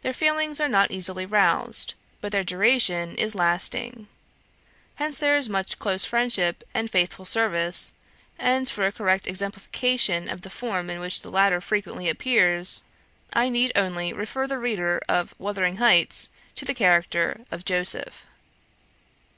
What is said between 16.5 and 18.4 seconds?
to the character of "Joseph."